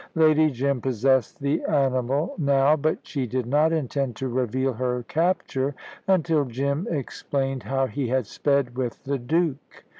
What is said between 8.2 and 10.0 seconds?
sped with the Duke.